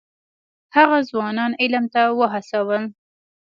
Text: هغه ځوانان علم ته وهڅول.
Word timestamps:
هغه 0.75 0.97
ځوانان 1.09 1.51
علم 1.61 1.85
ته 1.93 2.01
وهڅول. 2.19 2.83